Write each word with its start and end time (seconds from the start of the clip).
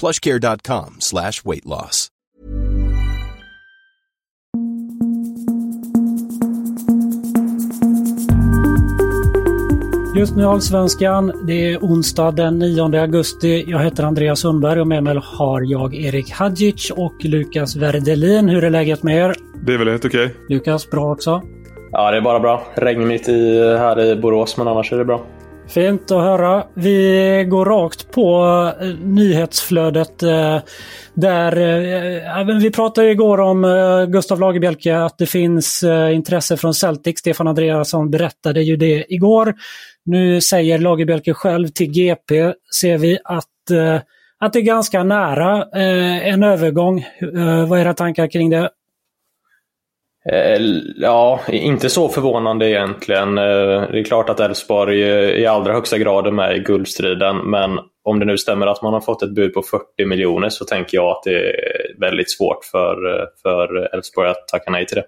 plushcare.com 0.00 0.96
slash 1.00 1.44
weight 1.44 1.64
loss. 1.64 2.10
Just 10.16 10.36
nu 10.36 10.44
Allsvenskan. 10.44 11.32
Det 11.46 11.72
är 11.72 11.78
onsdag 11.78 12.30
den 12.30 12.58
9 12.58 13.00
augusti. 13.00 13.64
Jag 13.68 13.78
heter 13.78 14.04
Andreas 14.04 14.40
Sundberg 14.40 14.80
och 14.80 14.86
med 14.86 15.02
mig 15.02 15.20
har 15.22 15.62
jag 15.62 15.94
Erik 15.94 16.30
Hadjic 16.30 16.90
och 16.90 17.24
Lukas 17.24 17.76
Werdelin. 17.76 18.48
Hur 18.48 18.64
är 18.64 18.70
läget 18.70 19.02
med 19.02 19.16
er? 19.16 19.34
Det 19.66 19.74
är 19.74 19.78
väl 19.78 19.88
helt 19.88 20.04
okej. 20.04 20.34
Lukas, 20.48 20.90
bra 20.90 21.12
också? 21.12 21.42
Ja, 21.92 22.10
det 22.10 22.16
är 22.16 22.20
bara 22.20 22.40
bra. 22.40 22.62
Regnigt 22.74 23.28
i, 23.28 23.58
här 23.78 24.00
i 24.00 24.16
Borås, 24.16 24.56
men 24.56 24.68
annars 24.68 24.92
är 24.92 24.98
det 24.98 25.04
bra. 25.04 25.26
Fint 25.68 26.10
att 26.10 26.22
höra. 26.22 26.64
Vi 26.74 27.46
går 27.48 27.64
rakt 27.64 28.10
på 28.10 28.44
eh, 28.80 28.86
nyhetsflödet. 28.88 30.22
Eh, 30.22 30.58
där, 31.14 31.56
eh, 32.40 32.58
vi 32.60 32.70
pratade 32.70 33.10
igår 33.10 33.40
om 33.40 33.62
Gustav 34.08 34.40
Lagerbielke, 34.40 34.96
att 34.96 35.18
det 35.18 35.26
finns 35.26 35.84
intresse 36.12 36.56
från 36.56 36.74
Celtic. 36.74 37.18
Stefan 37.18 37.48
Andreasson 37.48 38.10
berättade 38.10 38.62
ju 38.62 38.76
det 38.76 39.04
igår. 39.08 39.54
Nu 40.04 40.40
säger 40.40 40.78
Lagerbielke 40.78 41.34
själv 41.34 41.68
till 41.68 41.90
GP, 41.90 42.52
ser 42.80 42.98
vi 42.98 43.18
att, 43.24 43.44
att 44.40 44.52
det 44.52 44.58
är 44.58 44.62
ganska 44.62 45.04
nära 45.04 45.64
en 46.20 46.42
övergång. 46.42 47.06
Vad 47.68 47.78
är 47.78 47.82
era 47.82 47.94
tankar 47.94 48.30
kring 48.30 48.50
det? 48.50 48.70
Eh, 50.32 50.60
Ja, 50.96 51.40
inte 51.48 51.88
så 51.90 52.08
förvånande 52.08 52.70
egentligen. 52.70 53.38
Eh, 53.38 53.44
Det 53.92 53.98
är 54.00 54.04
klart 54.04 54.28
att 54.30 54.40
Elfsborg 54.40 55.02
eh, 55.02 55.30
i 55.30 55.46
allra 55.46 55.72
högsta 55.72 55.98
grad 55.98 56.26
är 56.26 56.30
med 56.30 56.56
i 56.56 56.60
guldstriden, 56.60 57.36
men 57.36 57.78
om 58.04 58.18
det 58.18 58.26
nu 58.26 58.38
stämmer 58.38 58.66
att 58.66 58.82
man 58.82 58.92
har 58.92 59.00
fått 59.00 59.22
ett 59.22 59.34
bud 59.34 59.54
på 59.54 59.62
40 59.62 60.04
miljoner 60.06 60.48
så 60.48 60.64
tänker 60.64 60.96
jag 60.96 61.06
att 61.10 61.22
det 61.22 61.50
är 61.50 61.54
väldigt 62.00 62.30
svårt 62.30 62.64
för 62.64 62.96
för 63.42 63.94
Elfsborg 63.94 64.28
att 64.30 64.48
tacka 64.48 64.70
nej 64.70 64.86
till 64.86 64.96
det. 64.96 65.04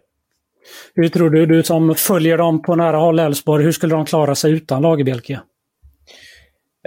Hur 0.94 1.08
tror 1.08 1.30
du, 1.30 1.46
du 1.46 1.62
som 1.62 1.94
följer 1.94 2.38
dem 2.38 2.62
på 2.62 2.74
nära 2.74 2.96
håll, 2.96 3.18
Elfsborg, 3.18 3.64
hur 3.64 3.72
skulle 3.72 3.94
de 3.94 4.06
klara 4.06 4.34
sig 4.34 4.52
utan 4.52 4.82
Lagerbielke? 4.82 5.32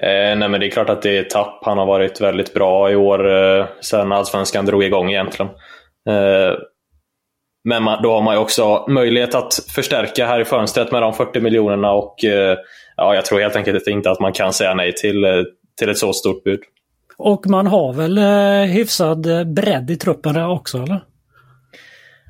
Eh, 0.02 0.38
nej, 0.38 0.50
men 0.50 0.60
det 0.60 0.66
är 0.66 0.70
klart 0.70 0.90
att 0.90 1.02
det 1.02 1.18
är 1.18 1.24
tapp. 1.24 1.60
Han 1.66 1.78
har 1.78 1.86
varit 1.86 2.22
väldigt 2.22 2.54
bra 2.54 2.92
i 2.92 2.96
år 2.96 3.32
eh, 3.60 3.66
sen 3.82 4.12
allsvenskan 4.12 4.66
drog 4.66 4.84
igång 4.84 5.10
egentligen. 5.10 5.52
Eh, 6.10 6.54
men 7.64 7.84
man, 7.84 8.04
då 8.04 8.14
har 8.14 8.22
man 8.22 8.36
ju 8.36 8.42
också 8.42 8.86
möjlighet 8.88 9.36
att 9.36 9.54
förstärka 9.54 10.26
här 10.26 10.40
i 10.40 10.46
fönstret 10.46 10.92
med 10.92 11.02
de 11.02 11.14
40 11.14 11.40
miljonerna 11.40 11.92
och 11.92 12.24
eh, 12.26 12.58
ja, 12.98 13.16
jag 13.16 13.26
tror 13.26 13.40
helt 13.40 13.56
enkelt 13.56 13.88
inte 13.88 14.12
att 14.12 14.20
man 14.20 14.34
kan 14.34 14.54
säga 14.54 14.74
nej 14.74 14.94
till, 14.94 15.24
eh, 15.24 15.32
till 15.80 15.90
ett 15.90 15.98
så 15.98 16.14
stort 16.14 16.44
bud. 16.44 16.60
Och 17.18 17.48
man 17.48 17.68
har 17.68 17.94
väl 17.94 18.18
eh, 18.18 18.74
hyfsad 18.74 19.48
bredd 19.56 19.90
i 19.92 19.96
truppen 19.96 20.34
där 20.34 20.50
också, 20.50 20.78
eller? 20.78 21.04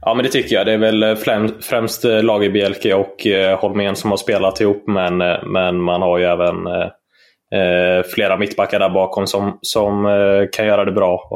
Ja, 0.02 0.14
men 0.14 0.26
det 0.26 0.32
tycker 0.32 0.56
jag. 0.56 0.66
Det 0.66 0.74
är 0.74 0.78
väl 0.78 1.16
främ, 1.16 1.62
främst 1.62 2.04
Lagerbielke 2.04 2.94
och 2.94 3.28
eh, 3.28 3.60
Holmén 3.60 3.96
som 3.96 4.10
har 4.10 4.18
spelat 4.18 4.62
ihop, 4.62 4.84
men, 4.88 5.18
men 5.46 5.82
man 5.82 6.02
har 6.02 6.18
ju 6.18 6.26
även 6.26 6.68
eh, 6.68 8.04
flera 8.14 8.38
mittbackar 8.38 8.80
där 8.80 8.90
bakom 8.90 9.28
som, 9.28 9.60
som 9.62 10.04
kan 10.52 10.66
göra 10.66 10.86
det 10.86 10.92
bra. 10.92 11.28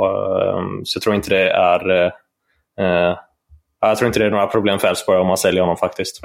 Så 0.84 0.98
jag 0.98 1.04
tror 1.04 1.16
inte 1.16 1.30
det 1.30 1.50
är 1.50 2.12
jag 3.88 3.98
tror 3.98 4.08
inte 4.08 4.20
det 4.20 4.26
är 4.26 4.32
några 4.32 4.48
problem 4.48 4.80
för 4.80 4.88
Elfsborg 4.88 5.20
om 5.20 5.28
man 5.28 5.38
säljer 5.38 5.62
honom 5.62 5.78
faktiskt. 5.78 6.22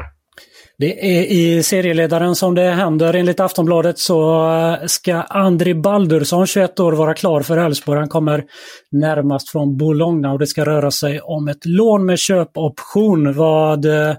Det 0.78 1.18
är 1.18 1.24
i 1.24 1.62
serieledaren 1.62 2.34
som 2.34 2.54
det 2.54 2.70
händer. 2.70 3.14
Enligt 3.14 3.40
Aftonbladet 3.40 3.98
så 3.98 4.48
eh, 4.50 4.86
ska 4.86 5.14
Andri 5.14 5.74
Baldursson, 5.74 6.46
21 6.46 6.80
år, 6.80 6.92
vara 6.92 7.14
klar 7.14 7.40
för 7.40 7.56
Elfsborg. 7.56 7.98
Han 7.98 8.08
kommer 8.08 8.44
närmast 8.90 9.50
från 9.50 9.76
Bologna 9.76 10.32
och 10.32 10.38
det 10.38 10.46
ska 10.46 10.64
röra 10.64 10.90
sig 10.90 11.20
om 11.20 11.48
ett 11.48 11.66
lån 11.66 12.06
med 12.06 12.18
köpoption. 12.18 13.34
Vad, 13.34 13.84
eh, 13.84 14.16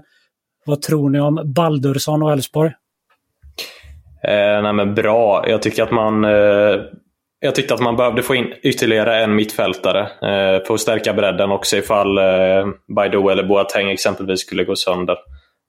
vad 0.66 0.82
tror 0.82 1.10
ni 1.10 1.20
om 1.20 1.52
Baldursson 1.54 2.22
och 2.22 2.32
Elfsborg? 2.32 2.72
Eh, 4.22 4.62
nej 4.62 4.72
men 4.72 4.94
bra. 4.94 5.44
Jag 5.48 5.62
tycker 5.62 5.82
att 5.82 5.90
man 5.90 6.24
eh, 6.24 6.80
jag 7.40 7.54
tyckte 7.54 7.74
att 7.74 7.80
man 7.80 7.96
behövde 7.96 8.22
få 8.22 8.34
in 8.34 8.54
ytterligare 8.62 9.24
en 9.24 9.34
mittfältare 9.34 10.00
eh, 10.00 10.66
för 10.66 10.74
att 10.74 10.80
stärka 10.80 11.14
bredden 11.14 11.50
också 11.50 11.76
ifall 11.76 12.18
eh, 12.18 12.66
Baidoo 12.96 13.28
eller 13.28 13.44
Boateng 13.44 13.90
exempelvis 13.90 14.40
skulle 14.40 14.64
gå 14.64 14.76
sönder. 14.76 15.16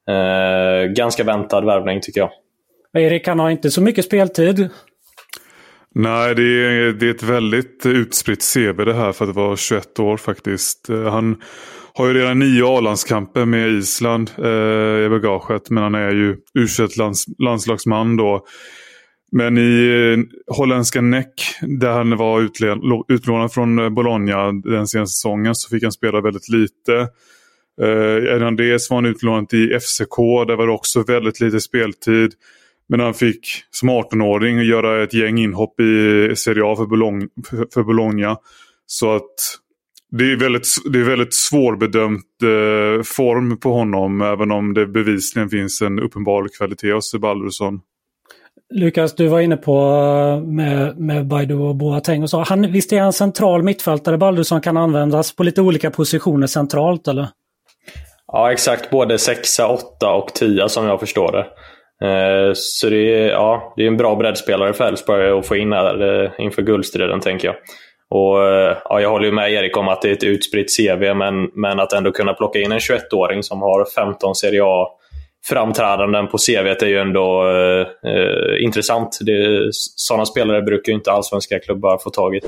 Eh, 0.09 0.85
ganska 0.85 1.23
väntad 1.23 1.61
värvning 1.61 2.01
tycker 2.01 2.21
jag. 2.21 2.31
Erik 3.03 3.27
han 3.27 3.39
har 3.39 3.49
inte 3.49 3.71
så 3.71 3.81
mycket 3.81 4.05
speltid. 4.05 4.69
Nej, 5.95 6.35
det 6.35 6.41
är, 6.41 6.93
det 6.93 7.05
är 7.05 7.11
ett 7.11 7.23
väldigt 7.23 7.85
utspritt 7.85 8.53
CV 8.53 8.85
det 8.85 8.93
här 8.93 9.11
för 9.11 9.29
att 9.29 9.35
vara 9.35 9.57
21 9.57 9.99
år 9.99 10.17
faktiskt. 10.17 10.89
Eh, 10.89 11.03
Han 11.03 11.41
har 11.93 12.07
ju 12.07 12.13
redan 12.13 12.39
nio 12.39 12.77
A-landskamper 12.77 13.45
med 13.45 13.69
Island 13.69 14.31
eh, 14.37 15.05
i 15.05 15.07
bagaget. 15.09 15.69
Men 15.69 15.83
han 15.83 15.95
är 15.95 16.11
ju 16.11 16.37
u 16.53 16.67
lands, 16.97 17.25
landslagsman 17.39 18.17
då. 18.17 18.45
Men 19.31 19.57
i 19.57 19.87
eh, 19.87 20.55
holländska 20.55 21.01
Neck, 21.01 21.55
där 21.61 21.91
han 21.91 22.17
var 22.17 22.49
utlånad 23.07 23.53
från 23.53 23.79
eh, 23.79 23.89
Bologna 23.89 24.51
den 24.51 24.87
senaste 24.87 25.13
säsongen, 25.13 25.55
så 25.55 25.69
fick 25.69 25.83
han 25.83 25.91
spela 25.91 26.21
väldigt 26.21 26.49
lite. 26.49 26.95
Eh, 27.81 28.55
det 28.55 28.79
var 28.89 28.95
han 28.95 29.05
utlånad 29.05 29.53
i 29.53 29.79
FCK, 29.79 30.17
där 30.47 30.55
var 30.55 30.67
det 30.67 30.73
också 30.73 31.03
väldigt 31.03 31.39
lite 31.39 31.59
speltid. 31.59 32.33
Men 32.89 32.99
han 32.99 33.13
fick 33.13 33.47
som 33.69 33.89
18-åring 33.89 34.61
göra 34.61 35.03
ett 35.03 35.13
gäng 35.13 35.37
inhopp 35.37 35.79
i 35.79 36.33
Serie 36.35 36.63
A 36.65 36.75
för 36.75 36.85
Bologna. 36.85 37.27
För 37.73 37.83
Bologna. 37.83 38.37
Så 38.85 39.15
att 39.15 39.33
det 40.11 40.31
är 40.31 40.35
väldigt, 40.35 40.67
det 40.93 40.99
är 40.99 41.03
väldigt 41.03 41.33
svårbedömt 41.33 42.43
eh, 42.43 43.03
form 43.03 43.57
på 43.57 43.73
honom. 43.73 44.21
Även 44.21 44.51
om 44.51 44.73
det 44.73 44.87
bevisligen 44.87 45.49
finns 45.49 45.81
en 45.81 45.99
uppenbar 45.99 46.47
kvalitet 46.57 46.91
hos 46.91 47.15
Baldursson. 47.15 47.79
Lukas, 48.71 49.15
du 49.15 49.27
var 49.27 49.39
inne 49.39 49.57
på 49.57 49.73
eh, 49.73 50.47
med, 50.47 50.97
med 50.97 51.27
Baidu 51.27 51.55
och 51.55 51.75
Boateng 51.75 52.23
och 52.23 52.29
så. 52.29 52.39
Han, 52.39 52.71
visst 52.71 52.93
är 52.93 52.99
han 52.99 53.13
central 53.13 53.63
mittfältare, 53.63 54.17
Baldursson 54.17 54.61
kan 54.61 54.77
användas 54.77 55.35
på 55.35 55.43
lite 55.43 55.61
olika 55.61 55.91
positioner 55.91 56.47
centralt 56.47 57.07
eller? 57.07 57.27
Ja, 58.27 58.51
exakt. 58.51 58.89
Både 58.89 59.17
sexa, 59.17 59.67
åtta 59.67 60.13
och 60.13 60.33
tia 60.33 60.69
som 60.69 60.85
jag 60.85 60.99
förstår 60.99 61.31
det. 61.31 61.45
Eh, 62.07 62.51
Så 62.53 62.89
det 62.89 63.15
är, 63.25 63.29
ja, 63.29 63.73
det 63.75 63.83
är 63.83 63.87
en 63.87 63.97
bra 63.97 64.15
breddspelare 64.15 64.73
för 64.73 64.87
Elfsborg 64.87 65.39
att 65.39 65.47
få 65.47 65.55
in 65.55 65.73
här 65.73 66.23
eh, 66.23 66.31
inför 66.37 66.61
guldstriden, 66.61 67.19
tänker 67.19 67.47
jag. 67.47 67.55
Och, 68.09 68.43
eh, 68.47 68.77
ja, 68.89 69.01
jag 69.01 69.09
håller 69.09 69.25
ju 69.25 69.31
med 69.31 69.51
Erik 69.51 69.77
om 69.77 69.87
att 69.87 70.01
det 70.01 70.09
är 70.09 70.13
ett 70.13 70.23
utspritt 70.23 70.77
CV, 70.77 71.13
men, 71.13 71.49
men 71.53 71.79
att 71.79 71.93
ändå 71.93 72.11
kunna 72.11 72.33
plocka 72.33 72.59
in 72.59 72.71
en 72.71 72.79
21-åring 72.79 73.43
som 73.43 73.61
har 73.61 73.85
15 73.95 74.35
Serie 74.35 74.61
A 74.63 74.87
framträdanden 75.43 76.27
på 76.27 76.37
CV 76.37 76.67
är 76.67 76.85
ju 76.85 76.97
ändå 76.97 77.47
eh, 77.49 78.11
eh, 78.11 78.63
intressant. 78.63 79.17
Det, 79.21 79.69
sådana 79.73 80.25
spelare 80.25 80.61
brukar 80.61 80.91
ju 80.91 80.97
inte 80.97 81.11
allsvenska 81.11 81.59
klubbar 81.59 81.97
få 81.97 82.09
tag 82.09 82.35
i. 82.35 82.41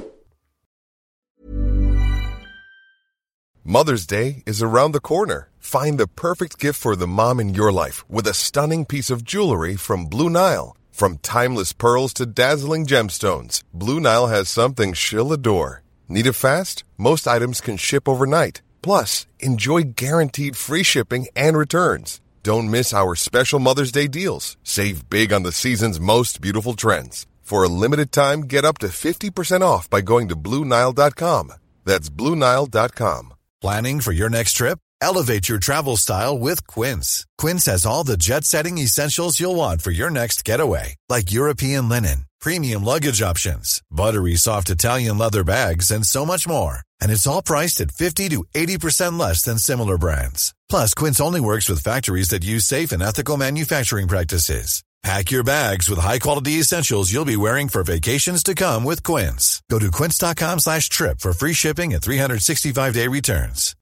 Mother's 3.65 4.05
Day 4.05 4.43
is 4.45 4.61
around 4.61 4.93
the 4.93 4.99
corner. 4.99 5.47
Find 5.59 5.97
the 5.97 6.07
perfect 6.07 6.59
gift 6.59 6.81
for 6.81 6.95
the 6.95 7.07
mom 7.07 7.39
in 7.39 7.55
your 7.55 7.71
life 7.71 8.03
with 8.09 8.27
a 8.27 8.33
stunning 8.33 8.85
piece 8.85 9.09
of 9.09 9.23
jewelry 9.23 9.77
from 9.77 10.05
Blue 10.05 10.29
Nile. 10.29 10.75
From 10.91 11.17
timeless 11.19 11.73
pearls 11.73 12.13
to 12.13 12.25
dazzling 12.25 12.85
gemstones, 12.85 13.63
Blue 13.73 13.99
Nile 13.99 14.27
has 14.27 14.49
something 14.49 14.93
she'll 14.93 15.31
adore. 15.31 15.81
Need 16.09 16.27
it 16.27 16.33
fast? 16.33 16.83
Most 16.97 17.25
items 17.25 17.61
can 17.61 17.77
ship 17.77 18.07
overnight. 18.07 18.61
Plus, 18.81 19.25
enjoy 19.39 19.83
guaranteed 19.95 20.57
free 20.57 20.83
shipping 20.83 21.27
and 21.35 21.57
returns. 21.57 22.19
Don't 22.43 22.69
miss 22.69 22.93
our 22.93 23.15
special 23.15 23.57
Mother's 23.59 23.93
Day 23.93 24.07
deals. 24.09 24.57
Save 24.63 25.09
big 25.09 25.31
on 25.31 25.43
the 25.43 25.53
season's 25.53 25.97
most 25.97 26.41
beautiful 26.41 26.73
trends. 26.73 27.25
For 27.41 27.63
a 27.63 27.69
limited 27.69 28.11
time, 28.11 28.41
get 28.41 28.65
up 28.65 28.79
to 28.79 28.87
50% 28.87 29.61
off 29.61 29.89
by 29.89 30.01
going 30.01 30.27
to 30.27 30.35
Bluenile.com. 30.35 31.53
That's 31.85 32.09
Bluenile.com. 32.09 33.33
Planning 33.61 34.01
for 34.01 34.11
your 34.11 34.29
next 34.29 34.53
trip? 34.53 34.77
Elevate 34.99 35.47
your 35.47 35.59
travel 35.59 35.95
style 35.95 36.37
with 36.37 36.67
Quince. 36.67 37.25
Quince 37.37 37.65
has 37.67 37.85
all 37.85 38.03
the 38.03 38.17
jet 38.17 38.43
setting 38.43 38.77
essentials 38.77 39.39
you'll 39.39 39.55
want 39.55 39.81
for 39.81 39.91
your 39.91 40.09
next 40.09 40.43
getaway, 40.43 40.95
like 41.07 41.31
European 41.31 41.87
linen, 41.87 42.25
premium 42.41 42.83
luggage 42.83 43.21
options, 43.21 43.81
buttery 43.89 44.35
soft 44.35 44.69
Italian 44.69 45.17
leather 45.17 45.45
bags, 45.45 45.91
and 45.91 46.05
so 46.05 46.25
much 46.25 46.45
more. 46.45 46.79
And 46.99 47.09
it's 47.09 47.27
all 47.27 47.41
priced 47.41 47.79
at 47.79 47.91
50 47.91 48.29
to 48.29 48.43
80% 48.53 49.17
less 49.17 49.43
than 49.43 49.57
similar 49.57 49.97
brands. 49.97 50.53
Plus, 50.73 50.95
Quince 50.95 51.21
only 51.21 51.39
works 51.39 51.69
with 51.69 51.83
factories 51.83 52.29
that 52.29 52.43
use 52.43 52.65
safe 52.65 52.91
and 52.91 53.03
ethical 53.03 53.37
manufacturing 53.37 54.07
practices. 54.07 54.83
Pack 55.03 55.31
your 55.31 55.43
bags 55.43 55.87
with 55.87 55.99
high-quality 55.99 56.59
essentials 56.59 57.13
you'll 57.13 57.25
be 57.35 57.35
wearing 57.35 57.69
for 57.69 57.83
vacations 57.83 58.41
to 58.43 58.55
come 58.55 58.83
with 58.83 59.03
Quince. 59.03 59.61
Go 59.69 59.77
to 59.77 59.91
quince.com 59.91 60.59
slash 60.59 60.89
trip 60.89 61.19
for 61.19 61.33
free 61.33 61.53
shipping 61.53 61.93
and 61.93 62.01
365-day 62.01 63.07
returns. 63.07 63.75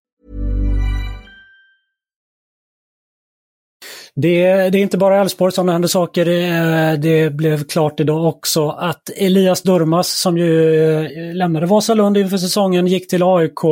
Det, 4.15 4.69
det, 4.69 4.77
är 4.77 4.81
inte 4.81 4.97
bara 4.97 5.21
Elfsborg 5.21 5.51
som 5.51 5.65
det 5.65 5.71
händer 5.71 5.87
saker. 5.87 6.27
Eh, 6.27 6.93
det 6.99 7.33
blev 7.33 7.63
klart 7.63 7.99
idag 7.99 8.25
också 8.25 8.69
att 8.69 9.09
Elias 9.17 9.61
Durmas 9.61 10.07
som 10.07 10.37
ju 10.37 10.73
eh, 10.95 11.35
lämnade 11.35 11.65
Vasalund 11.65 12.17
inför 12.17 12.37
säsongen 12.37 12.87
gick 12.87 13.09
till 13.09 13.23
AIK. 13.23 13.63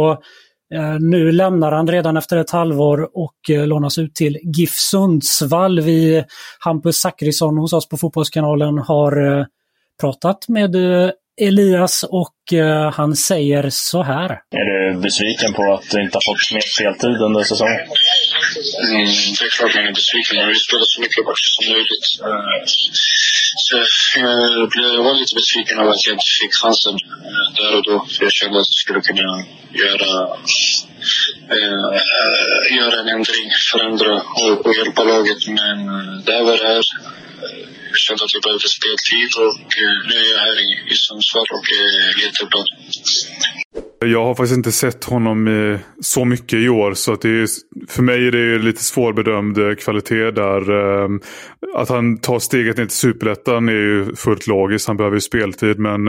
Eh, 0.75 0.99
nu 0.99 1.31
lämnar 1.31 1.71
han 1.71 1.87
redan 1.87 2.17
efter 2.17 2.37
ett 2.37 2.51
halvår 2.51 3.09
och 3.13 3.49
eh, 3.49 3.67
lånas 3.67 3.97
ut 3.97 4.15
till 4.15 4.37
GIF 4.57 4.73
Sundsvall. 4.73 5.81
Vi, 5.81 6.23
Hampus 6.59 6.97
Zackrisson 6.97 7.57
hos 7.57 7.73
oss 7.73 7.89
på 7.89 7.97
Fotbollskanalen 7.97 8.77
har 8.77 9.45
pratat 10.01 10.47
med 10.47 10.75
Elias 11.41 12.03
och 12.03 12.35
han 12.93 13.15
säger 13.15 13.69
så 13.69 14.03
här. 14.03 14.29
Är 14.61 14.65
du 14.69 14.99
besviken 15.01 15.53
på 15.53 15.73
att 15.73 15.89
du 15.91 15.97
inte 16.03 16.15
har 16.19 16.25
fått 16.31 16.53
mer 16.53 16.65
speltid 16.75 17.21
under 17.27 17.43
säsongen? 17.43 17.81
Mm, 18.85 19.05
det 19.37 19.45
är 19.47 19.51
klart 19.57 19.75
man 19.75 19.85
är 19.91 19.95
besviken. 20.01 20.33
Man 20.39 20.47
vill 20.51 20.63
spela 20.67 20.85
så 20.93 20.97
mycket 21.01 21.21
matcher 21.29 21.49
som 21.55 21.65
möjligt. 21.73 22.07
Så 23.65 23.75
jag, 24.97 25.03
var 25.07 25.13
lite 25.21 25.35
besviken 25.41 25.75
över 25.81 25.91
att 25.95 26.05
jag 26.05 26.13
inte 26.17 26.31
fick 26.41 26.53
chansen 26.61 26.95
där 27.55 27.77
och 27.77 27.83
då. 27.83 28.05
För 28.17 28.23
jag 28.23 28.31
kände 28.31 28.57
att 28.59 28.71
jag 28.73 28.81
skulle 28.83 29.01
kunna 29.01 29.45
göra, 29.83 30.11
eh, 31.55 31.89
göra 32.77 32.99
en 33.01 33.09
ändring, 33.15 33.47
förändra 33.71 34.13
och, 34.41 34.65
och 34.65 34.73
hjälpa 34.75 35.03
laget. 35.03 35.47
Men 35.47 35.79
eh, 35.87 36.23
det 36.25 36.31
här 36.31 36.43
var 36.43 36.57
det 36.57 36.67
här. 36.67 36.83
Jag 37.89 37.97
kände 37.97 38.23
att 38.23 38.33
jag 38.33 38.43
behövde 38.43 38.69
speltid 38.77 39.31
och 39.45 39.67
eh, 39.81 39.95
nu 40.09 40.15
är 40.23 40.31
jag 40.33 40.39
här 40.39 40.57
i, 40.65 40.69
i 40.91 40.95
Sundsvall 40.95 41.49
och 41.57 41.67
eh, 41.77 42.09
är 42.09 42.25
jätteglad. 42.25 42.67
Jag 44.05 44.25
har 44.25 44.35
faktiskt 44.35 44.57
inte 44.57 44.71
sett 44.71 45.03
honom 45.03 45.79
så 46.01 46.25
mycket 46.25 46.59
i 46.59 46.69
år. 46.69 46.93
Så 46.93 47.13
att 47.13 47.21
det 47.21 47.29
är, 47.29 47.47
för 47.89 48.01
mig 48.01 48.27
är 48.27 48.31
det 48.31 48.59
lite 48.59 48.83
svårbedömd 48.83 49.79
kvalitet 49.79 50.31
där. 50.31 50.61
Ehm, 50.71 51.21
att 51.75 51.89
han 51.89 52.17
tar 52.17 52.39
steget 52.39 52.77
ner 52.77 52.85
till 52.85 52.95
superettan 52.95 53.69
är 53.69 53.73
ju 53.73 54.15
fullt 54.15 54.47
logiskt. 54.47 54.87
Han 54.87 54.97
behöver 54.97 55.17
ju 55.17 55.21
speltid. 55.21 55.79
Men 55.79 56.07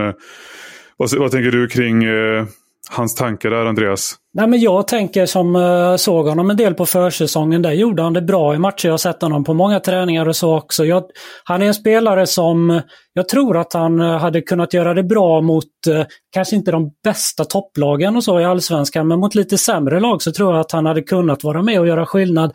vad, 1.01 1.19
vad 1.19 1.31
tänker 1.31 1.51
du 1.51 1.69
kring 1.69 2.05
eh, 2.05 2.47
hans 2.91 3.15
tankar 3.15 3.51
där, 3.51 3.67
Andreas? 3.67 4.15
Nej, 4.35 4.47
men 4.47 4.61
jag 4.61 4.89
tänker 4.89 5.27
som 5.27 5.57
eh, 5.57 5.97
såg 5.97 6.27
honom 6.27 6.51
en 6.51 6.57
del 6.57 6.75
på 6.75 6.87
försäsongen. 6.87 7.63
Där 7.63 7.73
gjorde 7.73 8.03
han 8.03 8.13
det 8.13 8.23
bra 8.23 8.55
i 8.55 8.59
matcher. 8.59 8.89
Jag 8.89 8.93
har 8.93 8.99
sett 8.99 9.23
honom 9.23 9.45
på 9.45 9.55
många 9.55 9.81
träningar 9.81 10.29
och 10.29 10.37
så 10.37 10.57
också. 10.57 10.85
Jag, 10.85 11.05
han 11.45 11.63
är 11.63 11.67
en 11.67 11.75
spelare 11.75 12.27
som 12.27 12.71
eh, 12.71 12.83
jag 13.13 13.29
tror 13.29 13.57
att 13.57 13.73
han 13.73 14.01
eh, 14.01 14.19
hade 14.19 14.41
kunnat 14.41 14.75
göra 14.75 14.95
det 14.95 15.03
bra 15.03 15.41
mot, 15.41 15.65
eh, 15.89 16.05
kanske 16.33 16.57
inte 16.57 16.71
de 16.71 16.91
bästa 17.05 17.45
topplagen 17.45 18.17
och 18.17 18.25
så 18.25 18.41
i 18.41 18.45
Allsvenskan, 18.45 19.09
men 19.09 19.21
mot 19.21 19.35
lite 19.35 19.59
sämre 19.59 20.01
lag 20.01 20.23
så 20.23 20.33
tror 20.33 20.53
jag 20.53 20.61
att 20.61 20.73
han 20.73 20.87
hade 20.87 21.03
kunnat 21.03 21.45
vara 21.45 21.63
med 21.63 21.81
och 21.81 21.87
göra 21.87 22.07
skillnad. 22.07 22.53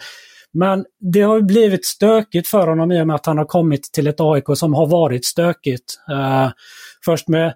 Men 0.53 0.85
det 1.13 1.21
har 1.21 1.41
blivit 1.41 1.85
stökigt 1.85 2.47
för 2.47 2.67
honom 2.67 2.91
i 2.91 3.01
och 3.01 3.07
med 3.07 3.15
att 3.15 3.25
han 3.25 3.37
har 3.37 3.45
kommit 3.45 3.83
till 3.93 4.07
ett 4.07 4.19
AIK 4.19 4.45
som 4.53 4.73
har 4.73 4.87
varit 4.87 5.25
stökigt. 5.25 5.99
Eh, 6.11 6.49
först 7.05 7.27
med 7.27 7.53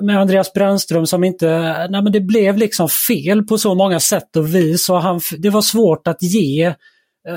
med, 0.00 0.20
Andreas 0.20 0.52
Brännström 0.52 1.06
som 1.06 1.24
inte, 1.24 1.48
nej 1.90 2.02
men 2.02 2.12
det 2.12 2.20
blev 2.20 2.56
liksom 2.56 2.88
fel 2.88 3.42
på 3.42 3.58
så 3.58 3.74
många 3.74 4.00
sätt 4.00 4.36
och 4.36 4.54
vis 4.54 4.88
och 4.90 5.02
han, 5.02 5.20
det 5.38 5.50
var 5.50 5.62
svårt 5.62 6.08
att 6.08 6.22
ge 6.22 6.64
eh, 7.28 7.34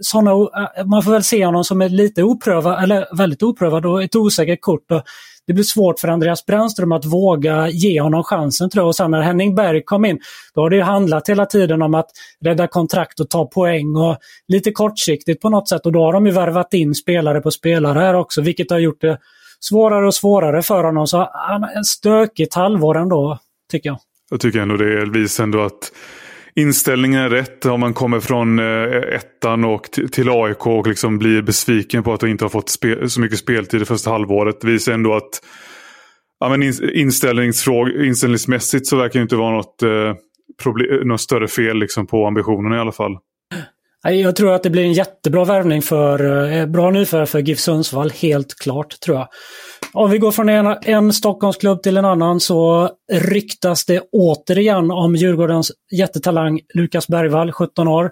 såna, 0.00 0.30
eh, 0.30 0.86
man 0.86 1.02
får 1.02 1.10
väl 1.10 1.24
se 1.24 1.44
honom 1.46 1.64
som 1.64 1.82
är 1.82 1.88
lite 1.88 2.22
oprövad, 2.22 2.82
eller 2.82 3.16
väldigt 3.16 3.42
oprövad 3.42 3.86
och 3.86 4.02
ett 4.02 4.16
osäkert 4.16 4.60
kort. 4.60 4.92
Och 4.92 5.02
det 5.46 5.52
blir 5.52 5.64
svårt 5.64 6.00
för 6.00 6.08
Andreas 6.08 6.46
Brännström 6.46 6.92
att 6.92 7.04
våga 7.04 7.68
ge 7.68 8.00
honom 8.00 8.24
chansen 8.24 8.70
tror 8.70 8.82
jag. 8.82 8.88
Och 8.88 8.96
sen 8.96 9.10
när 9.10 9.20
Henning 9.20 9.54
Berg 9.54 9.82
kom 9.84 10.04
in, 10.04 10.18
då 10.54 10.60
har 10.60 10.70
det 10.70 10.76
ju 10.76 10.82
handlat 10.82 11.28
hela 11.28 11.46
tiden 11.46 11.82
om 11.82 11.94
att 11.94 12.10
rädda 12.44 12.66
kontrakt 12.66 13.20
och 13.20 13.30
ta 13.30 13.46
poäng 13.46 13.96
och 13.96 14.16
lite 14.48 14.70
kortsiktigt 14.70 15.42
på 15.42 15.50
något 15.50 15.68
sätt. 15.68 15.86
Och 15.86 15.92
då 15.92 16.00
har 16.00 16.12
de 16.12 16.26
ju 16.26 16.32
värvat 16.32 16.74
in 16.74 16.94
spelare 16.94 17.40
på 17.40 17.50
spelare 17.50 17.98
här 17.98 18.14
också, 18.14 18.40
vilket 18.40 18.70
har 18.70 18.78
gjort 18.78 19.00
det 19.00 19.18
svårare 19.68 20.06
och 20.06 20.14
svårare 20.14 20.62
för 20.62 20.84
honom. 20.84 21.06
Så 21.06 21.30
han 21.32 21.64
är 21.64 21.76
en 21.76 21.84
stökigt 21.84 22.54
halvår 22.54 22.98
ändå, 22.98 23.38
tycker 23.70 23.88
jag. 23.88 23.98
Jag 24.30 24.40
tycker 24.40 24.58
ändå 24.58 24.76
det 24.76 25.10
visar 25.10 25.44
ändå 25.44 25.60
att 25.62 25.92
inställningen 26.54 27.20
är 27.20 27.30
rätt. 27.30 27.66
Om 27.66 27.80
man 27.80 27.94
kommer 27.94 28.20
från 28.20 28.58
eh, 28.58 29.14
ettan 29.14 29.64
och 29.64 29.82
till 30.12 30.28
AIK 30.30 30.66
och 30.66 30.86
liksom 30.86 31.18
blir 31.18 31.42
besviken 31.42 32.02
på 32.02 32.12
att 32.12 32.22
han 32.22 32.30
inte 32.30 32.44
har 32.44 32.50
fått 32.50 32.78
så 33.06 33.20
mycket 33.20 33.38
speltid 33.38 33.80
det 33.80 33.84
första 33.84 34.10
halvåret. 34.10 34.60
Det 34.60 34.66
visar 34.66 34.92
ändå 34.92 35.14
att 35.14 35.40
ja, 36.40 36.48
men 36.48 36.62
inställningsmässigt 37.98 38.86
så 38.86 38.96
verkar 38.96 39.18
det 39.18 39.22
inte 39.22 39.36
vara 39.36 39.56
något, 39.56 39.82
eh, 39.82 40.14
problem, 40.62 41.08
något 41.08 41.20
större 41.20 41.48
fel 41.48 41.78
liksom 41.78 42.06
på 42.06 42.26
ambitionen 42.26 42.72
i 42.72 42.80
alla 42.80 42.92
fall. 42.92 43.16
Jag 44.10 44.36
tror 44.36 44.54
att 44.54 44.62
det 44.62 44.70
blir 44.70 44.82
en 44.82 44.92
jättebra 44.92 45.44
värvning 45.44 45.82
för, 45.82 46.44
eh, 46.44 46.58
eh, 46.58 46.66
bra 46.66 46.90
nyförvärv 46.90 47.26
för 47.26 47.38
GIF 47.38 47.60
Sundsvall, 47.60 48.10
helt 48.10 48.54
klart 48.54 49.00
tror 49.00 49.16
jag. 49.16 49.28
Om 49.92 50.10
vi 50.10 50.18
går 50.18 50.30
från 50.30 50.48
en, 50.48 50.76
en 50.82 51.12
Stockholmsklubb 51.12 51.82
till 51.82 51.96
en 51.96 52.04
annan 52.04 52.40
så 52.40 52.90
ryktas 53.12 53.84
det 53.84 54.00
återigen 54.12 54.90
om 54.90 55.16
Djurgårdens 55.16 55.72
jättetalang 55.92 56.60
Lukas 56.74 57.08
Bergvall, 57.08 57.52
17 57.52 57.88
år. 57.88 58.10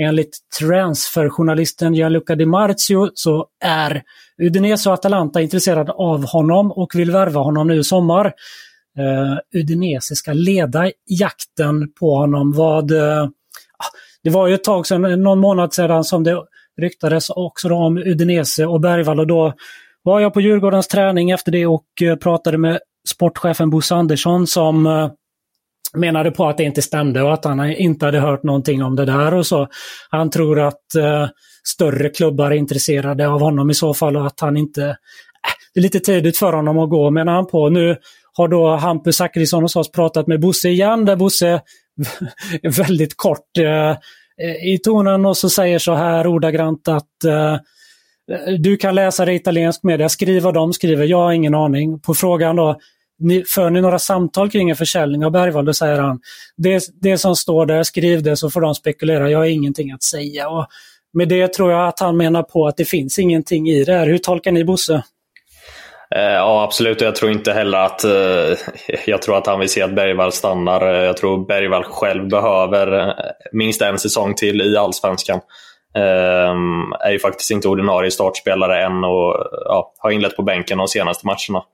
Enligt 0.00 0.38
transferjournalisten 0.60 1.94
Gianluca 1.94 2.34
Di 2.34 2.46
Marzio 2.46 3.10
så 3.14 3.46
är 3.64 4.02
Udinese 4.42 4.88
och 4.88 4.94
Atalanta 4.94 5.40
intresserade 5.40 5.92
av 5.92 6.26
honom 6.26 6.72
och 6.72 6.94
vill 6.94 7.10
värva 7.10 7.40
honom 7.40 7.66
nu 7.66 7.78
i 7.78 7.84
sommar. 7.84 8.26
Uh, 8.98 9.60
Udinese 9.60 10.16
ska 10.16 10.32
leda 10.32 10.90
jakten 11.06 11.92
på 12.00 12.16
honom. 12.16 12.52
Vad, 12.52 12.90
uh, 12.90 13.28
det 14.24 14.30
var 14.30 14.46
ju 14.46 14.54
ett 14.54 14.64
tag 14.64 14.86
sedan, 14.86 15.22
någon 15.22 15.38
månad 15.38 15.74
sedan, 15.74 16.04
som 16.04 16.24
det 16.24 16.42
ryktades 16.80 17.30
också 17.30 17.74
om 17.74 17.98
Udinese 17.98 18.66
och 18.66 18.80
Bergvall 18.80 19.20
och 19.20 19.26
då 19.26 19.52
var 20.02 20.20
jag 20.20 20.34
på 20.34 20.40
Djurgårdens 20.40 20.88
träning 20.88 21.30
efter 21.30 21.52
det 21.52 21.66
och 21.66 21.84
eh, 22.02 22.16
pratade 22.16 22.58
med 22.58 22.78
sportchefen 23.08 23.70
Bosse 23.70 23.94
Andersson 23.94 24.46
som 24.46 24.86
eh, 24.86 25.10
menade 25.96 26.30
på 26.30 26.48
att 26.48 26.56
det 26.56 26.64
inte 26.64 26.82
stämde 26.82 27.22
och 27.22 27.32
att 27.32 27.44
han 27.44 27.70
inte 27.70 28.06
hade 28.06 28.20
hört 28.20 28.42
någonting 28.42 28.82
om 28.82 28.96
det 28.96 29.04
där 29.04 29.34
och 29.34 29.46
så. 29.46 29.68
Han 30.10 30.30
tror 30.30 30.60
att 30.60 30.94
eh, 30.98 31.28
större 31.64 32.08
klubbar 32.08 32.50
är 32.50 32.54
intresserade 32.54 33.28
av 33.28 33.40
honom 33.40 33.70
i 33.70 33.74
så 33.74 33.94
fall 33.94 34.16
och 34.16 34.26
att 34.26 34.40
han 34.40 34.56
inte... 34.56 34.84
Äh, 34.84 34.94
det 35.74 35.80
är 35.80 35.82
lite 35.82 36.00
tidigt 36.00 36.38
för 36.38 36.52
honom 36.52 36.78
att 36.78 36.90
gå 36.90 37.10
menar 37.10 37.32
han 37.32 37.46
på. 37.46 37.68
Nu 37.68 37.96
har 38.32 38.48
då 38.48 38.76
Hampus 38.76 39.16
Zachrisson 39.16 39.62
hos 39.62 39.76
oss 39.76 39.92
pratat 39.92 40.26
med 40.26 40.40
Bosse 40.40 40.68
igen 40.68 41.04
där 41.04 41.16
Bosse 41.16 41.60
väldigt 42.76 43.16
kort 43.16 43.58
eh, 43.58 43.90
eh, 43.90 44.72
i 44.72 44.78
tonen 44.84 45.26
och 45.26 45.36
så 45.36 45.50
säger 45.50 45.78
så 45.78 45.94
här 45.94 46.26
ordagrant 46.26 46.88
att 46.88 47.24
eh, 47.24 47.56
du 48.58 48.76
kan 48.76 48.94
läsa 48.94 49.24
det 49.24 49.32
i 49.32 49.36
italiensk 49.36 49.82
media, 49.82 50.08
skriv 50.08 50.42
vad 50.42 50.54
de 50.54 50.72
skriver, 50.72 51.04
jag 51.04 51.18
har 51.18 51.32
ingen 51.32 51.54
aning. 51.54 52.00
På 52.00 52.14
frågan 52.14 52.56
då, 52.56 52.76
ni, 53.18 53.44
för 53.46 53.70
ni 53.70 53.80
några 53.80 53.98
samtal 53.98 54.50
kring 54.50 54.70
en 54.70 54.76
försäljning 54.76 55.24
av 55.24 55.30
Bergvall? 55.30 55.64
Då 55.64 55.72
säger 55.72 56.00
han, 56.00 56.20
det, 56.56 56.84
det 57.00 57.18
som 57.18 57.36
står 57.36 57.66
där, 57.66 57.82
skriv 57.82 58.22
det 58.22 58.36
så 58.36 58.50
får 58.50 58.60
de 58.60 58.74
spekulera, 58.74 59.30
jag 59.30 59.38
har 59.38 59.44
ingenting 59.44 59.92
att 59.92 60.02
säga. 60.02 60.48
Och 60.48 60.66
med 61.12 61.28
det 61.28 61.52
tror 61.52 61.72
jag 61.72 61.88
att 61.88 62.00
han 62.00 62.16
menar 62.16 62.42
på 62.42 62.66
att 62.66 62.76
det 62.76 62.84
finns 62.84 63.18
ingenting 63.18 63.68
i 63.68 63.84
det 63.84 63.92
här. 63.92 64.06
Hur 64.06 64.18
tolkar 64.18 64.52
ni 64.52 64.64
Bosse? 64.64 65.02
Eh, 66.14 66.22
ja, 66.22 66.64
absolut. 66.64 67.00
Jag 67.00 67.16
tror 67.16 67.30
inte 67.30 67.52
heller 67.52 67.78
att... 67.78 68.04
Eh, 68.04 68.58
jag 69.06 69.22
tror 69.22 69.38
att 69.38 69.46
han 69.46 69.60
vill 69.60 69.68
se 69.68 69.82
att 69.82 69.94
Bergvall 69.94 70.32
stannar. 70.32 70.94
Eh, 70.94 71.04
jag 71.04 71.16
tror 71.16 71.46
Bergvall 71.46 71.84
själv 71.84 72.28
behöver 72.28 73.14
minst 73.52 73.82
en 73.82 73.98
säsong 73.98 74.34
till 74.34 74.60
i 74.60 74.76
Allsvenskan. 74.76 75.40
Um, 75.96 76.92
är 77.00 77.10
ju 77.10 77.18
faktiskt 77.18 77.50
inte 77.50 77.68
ordinarie 77.68 78.10
startspelare 78.10 78.84
än 78.84 79.04
och 79.04 79.46
ja, 79.64 79.94
har 79.98 80.10
inlett 80.10 80.36
på 80.36 80.42
bänken 80.42 80.78
de 80.78 80.88
senaste 80.88 81.26
matcherna. 81.26 81.64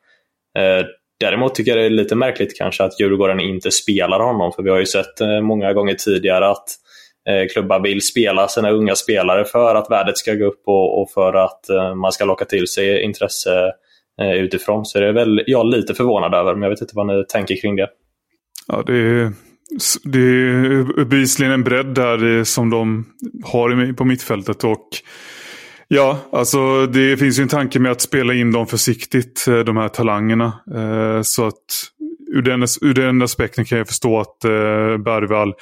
Uh, 0.58 0.86
Däremot 1.20 1.54
tycker 1.54 1.70
jag 1.70 1.80
det 1.80 1.86
är 1.86 1.90
lite 1.90 2.14
märkligt 2.14 2.58
kanske 2.58 2.84
att 2.84 3.00
Djurgården 3.00 3.40
inte 3.40 3.70
spelar 3.70 4.20
honom, 4.20 4.52
för 4.52 4.62
vi 4.62 4.70
har 4.70 4.78
ju 4.78 4.86
sett 4.86 5.20
många 5.42 5.72
gånger 5.72 5.94
tidigare 5.94 6.48
att 6.48 6.64
klubbar 7.52 7.80
vill 7.80 8.06
spela 8.06 8.48
sina 8.48 8.70
unga 8.70 8.94
spelare 8.94 9.44
för 9.44 9.74
att 9.74 9.90
värdet 9.90 10.18
ska 10.18 10.34
gå 10.34 10.44
upp 10.44 10.62
och, 10.66 11.02
och 11.02 11.10
för 11.10 11.34
att 11.34 11.60
man 11.96 12.12
ska 12.12 12.24
locka 12.24 12.44
till 12.44 12.66
sig 12.66 13.02
intresse 13.02 13.72
Eh, 14.20 14.32
utifrån. 14.32 14.84
Så 14.84 15.00
det 15.00 15.08
är 15.08 15.12
väl 15.12 15.42
jag 15.46 15.66
lite 15.66 15.94
förvånad 15.94 16.34
över, 16.34 16.54
men 16.54 16.62
jag 16.62 16.70
vet 16.70 16.80
inte 16.80 16.92
vad 16.96 17.06
ni 17.06 17.24
tänker 17.28 17.60
kring 17.60 17.76
det. 17.76 17.88
Ja, 18.66 18.82
det 18.86 18.96
är, 18.96 19.32
det 20.04 20.18
är 20.18 21.04
bevisligen 21.04 21.52
en 21.52 21.64
bredd 21.64 21.86
där 21.86 22.44
som 22.44 22.70
de 22.70 23.06
har 23.44 23.92
på 23.92 24.04
mittfältet. 24.04 24.64
och 24.64 24.88
Ja, 25.88 26.18
alltså 26.32 26.86
det 26.86 27.16
finns 27.16 27.38
ju 27.38 27.42
en 27.42 27.48
tanke 27.48 27.78
med 27.78 27.92
att 27.92 28.00
spela 28.00 28.34
in 28.34 28.52
dem 28.52 28.66
försiktigt, 28.66 29.46
eh, 29.48 29.58
de 29.58 29.76
här 29.76 29.88
talangerna. 29.88 30.60
Eh, 30.74 31.22
så 31.22 31.46
att 31.46 31.64
ur 32.34 32.42
den, 32.42 32.62
ur 32.80 32.94
den 32.94 33.22
aspekten 33.22 33.64
kan 33.64 33.78
jag 33.78 33.88
förstå 33.88 34.20
att 34.20 34.44
eh, 34.44 34.98
Bergvall 35.04 35.54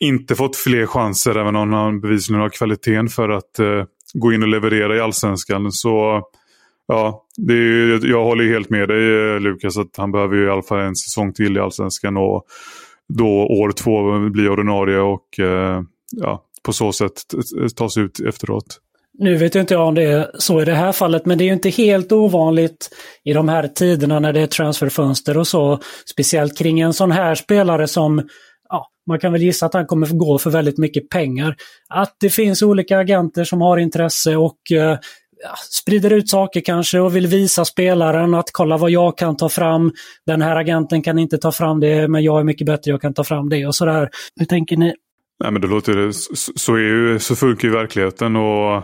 inte 0.00 0.34
fått 0.34 0.56
fler 0.56 0.86
chanser, 0.86 1.38
även 1.38 1.56
om 1.56 1.72
han 1.72 2.00
bevisligen 2.00 2.40
har 2.40 2.48
kvaliteten 2.48 3.08
för 3.08 3.28
att 3.28 3.58
eh, 3.58 3.84
gå 4.14 4.32
in 4.32 4.42
och 4.42 4.48
leverera 4.48 4.96
i 4.96 5.00
allsvenskan. 5.00 5.72
Så 5.72 6.22
ja, 6.88 7.26
det 7.36 7.54
är, 7.54 8.06
jag 8.06 8.24
håller 8.24 8.44
helt 8.44 8.70
med 8.70 8.88
dig 8.88 9.34
eh, 9.34 9.40
Lukas, 9.40 9.78
att 9.78 9.96
han 9.96 10.12
behöver 10.12 10.36
ju 10.36 10.46
i 10.46 10.50
alla 10.50 10.62
fall 10.62 10.80
en 10.80 10.96
säsong 10.96 11.32
till 11.32 11.56
i 11.56 11.60
allsvenskan. 11.60 12.16
Och 12.16 12.44
då 13.08 13.26
år 13.46 13.72
två 13.72 14.30
blir 14.30 14.50
ordinarie 14.50 14.98
och 14.98 15.40
eh, 15.40 15.82
ja, 16.12 16.42
på 16.62 16.72
så 16.72 16.92
sätt 16.92 17.12
tas 17.76 17.96
ut 17.96 18.20
efteråt. 18.20 18.78
Nu 19.18 19.36
vet 19.36 19.54
inte 19.54 19.74
jag 19.74 19.88
om 19.88 19.94
det 19.94 20.02
är 20.02 20.30
så 20.38 20.62
i 20.62 20.64
det 20.64 20.74
här 20.74 20.92
fallet, 20.92 21.26
men 21.26 21.38
det 21.38 21.44
är 21.44 21.46
ju 21.46 21.52
inte 21.52 21.70
helt 21.70 22.12
ovanligt 22.12 22.90
i 23.24 23.32
de 23.32 23.48
här 23.48 23.68
tiderna 23.68 24.20
när 24.20 24.32
det 24.32 24.40
är 24.40 24.46
transferfönster 24.46 25.38
och 25.38 25.46
så. 25.46 25.80
Speciellt 26.10 26.58
kring 26.58 26.80
en 26.80 26.92
sån 26.92 27.10
här 27.10 27.34
spelare 27.34 27.88
som, 27.88 28.28
ja, 28.68 28.86
man 29.06 29.18
kan 29.18 29.32
väl 29.32 29.42
gissa 29.42 29.66
att 29.66 29.74
han 29.74 29.86
kommer 29.86 30.06
gå 30.06 30.38
för 30.38 30.50
väldigt 30.50 30.78
mycket 30.78 31.08
pengar. 31.08 31.56
Att 31.88 32.16
det 32.20 32.30
finns 32.30 32.62
olika 32.62 32.98
agenter 32.98 33.44
som 33.44 33.60
har 33.60 33.76
intresse 33.76 34.36
och 34.36 34.72
eh, 34.72 34.98
sprider 35.70 36.12
ut 36.12 36.28
saker 36.28 36.60
kanske 36.60 37.00
och 37.00 37.16
vill 37.16 37.26
visa 37.26 37.64
spelaren 37.64 38.34
att 38.34 38.50
kolla 38.52 38.76
vad 38.76 38.90
jag 38.90 39.18
kan 39.18 39.36
ta 39.36 39.48
fram. 39.48 39.92
Den 40.26 40.42
här 40.42 40.56
agenten 40.56 41.02
kan 41.02 41.18
inte 41.18 41.38
ta 41.38 41.52
fram 41.52 41.80
det, 41.80 42.08
men 42.08 42.22
jag 42.22 42.40
är 42.40 42.44
mycket 42.44 42.66
bättre, 42.66 42.90
jag 42.90 43.00
kan 43.00 43.14
ta 43.14 43.24
fram 43.24 43.48
det 43.48 43.66
och 43.66 43.74
sådär. 43.74 44.08
Hur 44.36 44.46
tänker 44.46 44.76
ni? 44.76 44.94
Nej, 45.42 45.52
men 45.52 45.62
det 45.62 45.68
låter 45.68 45.96
det. 45.96 46.12
Så, 46.58 46.74
är 46.74 46.78
ju, 46.78 47.18
så 47.18 47.36
funkar 47.36 47.68
ju 47.68 47.74
verkligheten. 47.74 48.36
och 48.36 48.82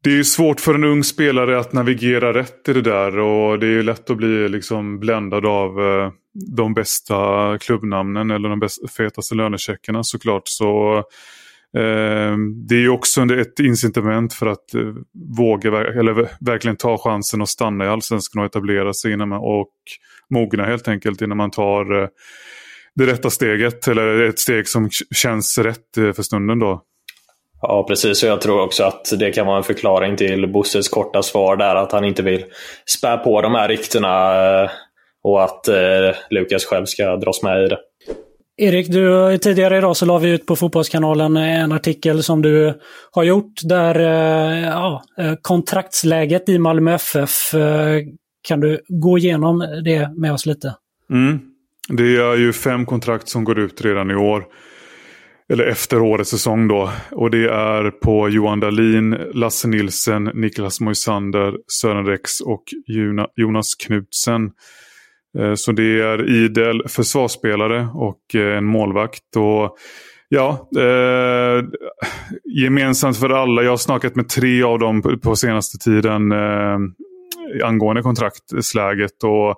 det 0.00 0.10
är 0.10 0.14
ju 0.14 0.24
svårt 0.24 0.60
för 0.60 0.74
en 0.74 0.84
ung 0.84 1.04
spelare 1.04 1.58
att 1.58 1.72
navigera 1.72 2.34
rätt 2.34 2.68
i 2.68 2.72
det 2.72 2.82
där. 2.82 3.18
Och 3.18 3.58
det 3.58 3.66
är 3.66 3.70
ju 3.70 3.82
lätt 3.82 4.10
att 4.10 4.16
bli 4.16 4.48
liksom 4.48 4.98
bländad 4.98 5.46
av 5.46 5.80
eh, 5.80 6.12
de 6.56 6.74
bästa 6.74 7.58
klubbnamnen 7.58 8.30
eller 8.30 8.48
de 8.48 8.60
bästa, 8.60 8.88
fetaste 8.88 9.34
lönecheckarna 9.34 10.04
såklart. 10.04 10.42
Så 10.44 11.02
Eh, 11.76 12.36
det 12.68 12.74
är 12.74 12.80
ju 12.80 12.88
också 12.88 13.20
ett 13.20 13.60
incitament 13.60 14.34
för 14.34 14.46
att 14.46 14.74
eh, 14.74 14.80
våga 15.38 15.68
eller 15.68 16.28
verkligen 16.40 16.76
ta 16.76 16.98
chansen 16.98 17.42
att 17.42 17.48
stanna 17.48 17.84
i 17.84 17.88
allsvenskan 17.88 18.40
och 18.40 18.46
etablera 18.46 18.92
sig 18.94 19.12
innan 19.12 19.28
man, 19.28 19.38
och 19.38 19.72
mogna 20.30 20.64
helt 20.64 20.88
enkelt 20.88 21.22
innan 21.22 21.36
man 21.36 21.50
tar 21.50 22.02
eh, 22.02 22.08
det 22.94 23.06
rätta 23.06 23.30
steget. 23.30 23.88
Eller 23.88 24.22
ett 24.22 24.38
steg 24.38 24.68
som 24.68 24.90
känns 25.14 25.58
rätt 25.58 25.94
för 25.94 26.22
stunden 26.22 26.58
då. 26.58 26.82
Ja, 27.62 27.84
precis. 27.88 28.22
Och 28.22 28.28
jag 28.28 28.40
tror 28.40 28.60
också 28.60 28.84
att 28.84 29.12
det 29.18 29.30
kan 29.30 29.46
vara 29.46 29.56
en 29.56 29.62
förklaring 29.62 30.16
till 30.16 30.52
Bosses 30.52 30.88
korta 30.88 31.22
svar 31.22 31.56
där. 31.56 31.76
Att 31.76 31.92
han 31.92 32.04
inte 32.04 32.22
vill 32.22 32.44
spä 32.86 33.16
på 33.16 33.42
de 33.42 33.54
här 33.54 33.68
ryktena 33.68 34.32
och 35.22 35.44
att 35.44 35.68
eh, 35.68 36.14
Lukas 36.30 36.64
själv 36.64 36.86
ska 36.86 37.16
dras 37.16 37.42
med 37.42 37.64
i 37.64 37.68
det. 37.68 37.78
Erik, 38.60 38.88
du, 38.88 39.38
tidigare 39.38 39.78
idag 39.78 39.96
så 39.96 40.06
la 40.06 40.18
vi 40.18 40.30
ut 40.30 40.46
på 40.46 40.56
Fotbollskanalen 40.56 41.36
en 41.36 41.72
artikel 41.72 42.22
som 42.22 42.42
du 42.42 42.80
har 43.12 43.24
gjort 43.24 43.60
där 43.62 44.00
eh, 44.00 44.68
ja, 44.68 45.04
eh, 45.18 45.34
kontraktsläget 45.42 46.48
i 46.48 46.58
Malmö 46.58 46.94
FF, 46.94 47.54
eh, 47.54 48.02
kan 48.42 48.60
du 48.60 48.80
gå 48.88 49.18
igenom 49.18 49.58
det 49.84 50.10
med 50.16 50.32
oss 50.32 50.46
lite? 50.46 50.74
Mm. 51.10 51.40
Det 51.88 52.16
är 52.16 52.36
ju 52.36 52.52
fem 52.52 52.86
kontrakt 52.86 53.28
som 53.28 53.44
går 53.44 53.58
ut 53.58 53.80
redan 53.80 54.10
i 54.10 54.14
år. 54.14 54.44
Eller 55.52 55.66
efter 55.66 56.00
årets 56.00 56.30
säsong 56.30 56.68
då. 56.68 56.90
Och 57.10 57.30
det 57.30 57.44
är 57.48 57.90
på 57.90 58.28
Johan 58.28 58.60
Dahlin, 58.60 59.10
Lasse 59.34 59.68
Nilsen, 59.68 60.24
Niklas 60.24 60.80
Moisander, 60.80 61.54
Sören 61.80 62.06
Rex 62.06 62.40
och 62.40 62.64
Jonas 63.36 63.74
Knutsen. 63.74 64.50
Eh, 65.38 65.54
så 65.54 65.72
det 65.72 66.00
är 66.00 66.30
idel 66.30 66.82
försvarsspelare 66.88 67.88
och 67.94 68.34
eh, 68.34 68.56
en 68.56 68.64
målvakt. 68.64 69.36
Och 69.36 69.76
ja, 70.28 70.68
eh, 70.76 71.64
gemensamt 72.44 73.18
för 73.18 73.30
alla. 73.30 73.62
Jag 73.62 73.70
har 73.70 73.76
snackat 73.76 74.16
med 74.16 74.28
tre 74.28 74.62
av 74.62 74.78
dem 74.78 75.18
på 75.22 75.36
senaste 75.36 75.78
tiden 75.78 76.32
eh, 76.32 76.78
angående 77.64 78.02
kontraktsläget. 78.02 79.24
Och 79.24 79.56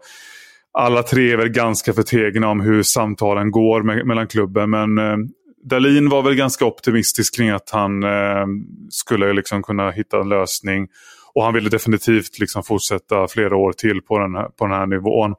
alla 0.73 1.03
tre 1.03 1.33
är 1.33 1.37
väl 1.37 1.49
ganska 1.49 1.93
förtegna 1.93 2.49
om 2.49 2.61
hur 2.61 2.83
samtalen 2.83 3.51
går 3.51 3.83
med, 3.83 4.07
mellan 4.07 4.27
klubben. 4.27 4.71
Men 4.71 4.99
eh, 4.99 5.17
Dalin 5.65 6.09
var 6.09 6.23
väl 6.23 6.35
ganska 6.35 6.65
optimistisk 6.65 7.37
kring 7.37 7.51
att 7.51 7.71
han 7.71 8.03
eh, 8.03 8.47
skulle 8.91 9.33
liksom 9.33 9.63
kunna 9.63 9.91
hitta 9.91 10.21
en 10.21 10.29
lösning. 10.29 10.89
Och 11.35 11.45
han 11.45 11.55
ville 11.55 11.71
definitivt 11.71 12.39
liksom 12.39 12.63
fortsätta 12.63 13.29
flera 13.29 13.57
år 13.57 13.73
till 13.73 14.03
på 14.03 14.19
den 14.19 14.35
här, 14.35 14.49
på 14.49 14.67
den 14.67 14.77
här 14.77 14.87
nivån. 14.87 15.35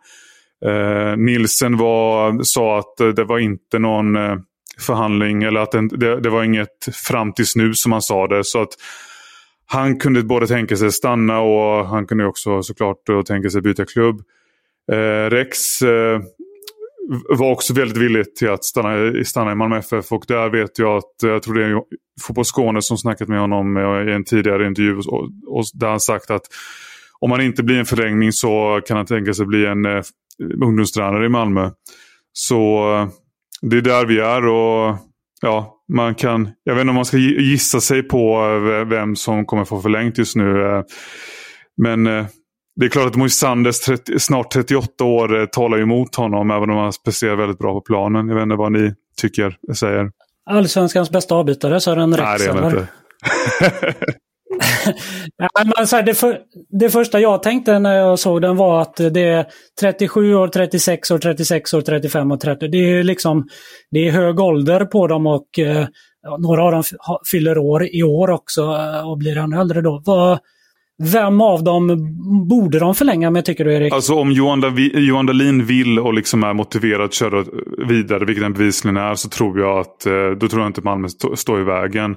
Eh, 0.66 1.18
Nilsen 1.18 1.78
var, 1.78 2.44
sa 2.44 2.80
att 2.80 3.16
det 3.16 3.24
var 3.24 3.40
inte 3.40 3.80
någon 3.80 4.16
eh, 4.16 4.36
förhandling 4.80 5.44
eller 5.44 5.60
att 5.60 5.72
det, 5.72 6.20
det, 6.20 6.30
var 6.30 6.44
inget 6.44 6.96
fram 7.08 7.34
tills 7.34 7.56
nu 7.56 7.74
som 7.74 7.92
han 7.92 8.02
sa 8.02 8.28
det. 8.28 8.44
Så 8.44 8.62
att 8.62 8.74
han 9.66 10.00
kunde 10.00 10.24
både 10.24 10.48
tänka 10.48 10.78
sig 10.78 10.92
stanna 10.92 11.40
och 11.40 11.88
han 11.88 12.08
kunde 12.08 12.26
också 12.26 12.64
såklart 12.64 12.98
tänka 13.28 13.50
sig 13.50 13.62
byta 13.62 13.86
klubb. 13.86 14.22
Eh, 14.92 15.30
Rex 15.30 15.82
eh, 15.82 16.22
var 17.30 17.52
också 17.52 17.74
väldigt 17.74 17.98
villig 17.98 18.36
till 18.36 18.50
att 18.50 18.64
stanna, 18.64 19.24
stanna 19.24 19.52
i 19.52 19.56
Malmö 19.56 19.78
FF 19.78 20.12
och 20.12 20.26
där 20.28 20.50
vet 20.50 20.80
jag 20.80 20.98
att, 20.98 21.24
eh, 21.24 21.30
jag 21.30 21.44
tror 21.44 21.54
det 21.54 21.66
är 21.66 21.82
Fotboll 22.22 22.46
Skåne 22.46 22.82
som 22.82 22.98
snackat 22.98 23.28
med 23.28 23.40
honom 23.40 23.78
eh, 23.78 24.12
i 24.12 24.16
en 24.16 24.24
tidigare 24.24 24.68
intervju 24.68 24.98
och, 24.98 25.30
och 25.48 25.66
där 25.74 25.90
han 25.90 26.00
sagt 26.00 26.32
att 26.32 26.42
om 27.20 27.32
han 27.32 27.42
inte 27.42 27.64
blir 27.64 27.80
en 27.80 27.86
förlängning 27.86 28.32
så 28.32 28.82
kan 28.88 28.98
han 28.98 29.06
tänka 29.06 29.34
sig 29.34 29.46
bli 29.46 29.66
en 29.66 29.86
eh, 29.86 30.04
ungdomstränare 30.64 31.26
i 31.26 31.30
Malmö. 31.30 31.70
Så 32.34 32.94
eh, 32.96 33.08
det 33.62 33.78
är 33.78 33.82
där 33.82 34.06
vi 34.06 34.20
är 34.20 34.48
och 34.48 34.98
ja, 35.42 35.78
man 35.94 36.16
kan, 36.16 36.50
jag 36.64 36.76
vet 36.76 36.82
inte 36.82 36.90
om 36.90 36.96
man 36.96 37.06
ska 37.06 37.18
gissa 37.18 37.82
sig 37.82 38.04
på 38.04 38.42
vem 38.90 39.16
som 39.16 39.46
kommer 39.46 39.66
få 39.66 39.82
förlängt 39.82 40.18
just 40.18 40.36
nu. 40.36 40.62
Eh, 40.62 40.84
men 41.78 42.08
eh, 42.08 42.26
det 42.76 42.86
är 42.86 42.90
klart 42.90 43.08
att 43.08 43.16
Moisanders 43.16 43.76
snart 44.20 44.52
38 44.52 45.04
år 45.04 45.40
eh, 45.40 45.46
talar 45.46 45.82
emot 45.82 46.16
honom, 46.16 46.52
även 46.52 46.70
om 46.70 46.78
han 46.78 46.92
presterar 47.06 47.36
väldigt 47.36 47.60
bra 47.60 47.74
på 47.74 47.82
planen. 47.82 48.28
Jag 48.28 48.36
vet 48.36 48.44
inte 48.44 48.56
vad 48.56 48.72
ni 48.72 48.94
tycker, 49.22 49.58
säger. 49.76 50.12
Allsvenskans 50.50 51.12
bästa 51.12 51.36
avbytare, 51.36 51.80
Sören 51.80 52.16
Rex? 52.18 52.24
Nej, 52.24 52.38
det 52.40 52.60
är 52.60 52.66
inte. 52.66 52.88
men 55.78 55.88
så 55.88 55.96
här, 55.96 56.04
det, 56.04 56.14
för, 56.14 56.40
det 56.80 56.90
första 56.90 57.20
jag 57.20 57.44
tänkte 57.44 57.80
när 57.80 57.96
jag 57.96 58.20
såg 58.20 58.42
den 58.42 58.58
var 58.58 58.82
att 58.82 58.96
det 58.96 59.24
är 59.24 59.46
37 59.80 60.36
år, 60.36 60.48
36 60.48 61.12
år, 61.12 61.18
36 61.18 61.74
år, 61.74 61.82
35 61.82 62.32
och 62.32 62.40
30. 62.40 62.68
Det 62.68 62.78
är 62.78 63.04
liksom 63.04 63.48
det 63.92 64.08
är 64.08 64.12
hög 64.12 64.40
ålder 64.40 64.86
på 64.86 65.08
dem 65.08 65.28
och 65.28 65.60
eh, 65.60 65.88
några 66.40 66.64
av 66.64 66.72
dem 66.72 66.84
fyller 67.32 67.58
år 67.58 67.96
i 67.96 68.04
år 68.04 68.30
också 68.30 68.62
eh, 68.62 69.10
och 69.10 69.18
blir 69.18 69.38
ännu 69.38 69.62
äldre 69.62 69.82
då. 69.82 70.02
Vad, 70.06 70.40
vem 71.14 71.42
av 71.42 71.64
dem 71.64 71.88
borde 72.50 72.80
de 72.80 72.96
förlänga 72.96 73.32
med 73.32 73.46
tycker 73.46 73.66
du 73.66 73.74
Erik? 73.74 73.94
Alltså 73.94 74.16
om 74.16 74.32
Johan, 74.32 74.62
Davi, 74.62 75.08
Johan 75.08 75.26
Dahlin 75.26 75.66
vill 75.66 76.00
och 76.00 76.14
liksom 76.14 76.44
är 76.44 76.54
motiverad 76.54 77.06
att 77.06 77.14
köra 77.14 77.46
vidare, 77.88 78.26
vilket 78.26 78.44
den 78.44 78.54
bevisligen 78.54 78.98
är, 78.98 79.16
så 79.16 79.30
tror 79.30 79.60
jag 79.60 79.80
att 79.80 80.06
eh, 80.06 80.30
då 80.40 80.48
tror 80.48 80.62
jag 80.62 80.70
inte 80.70 80.82
Malmö 80.82 81.08
står 81.36 81.62
i 81.62 81.64
vägen. 81.64 82.12